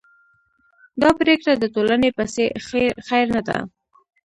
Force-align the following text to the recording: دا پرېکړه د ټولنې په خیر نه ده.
دا 1.01 1.09
پرېکړه 1.19 1.53
د 1.57 1.65
ټولنې 1.75 2.09
په 2.17 2.23
خیر 3.07 3.27
نه 3.35 3.41
ده. 3.47 3.57